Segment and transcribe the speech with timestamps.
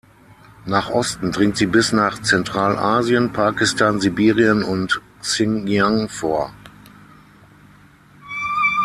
[0.65, 6.51] Nach Osten dringt sie bis nach Zentralasien, Pakistan, Sibirien und Xinjiang vor.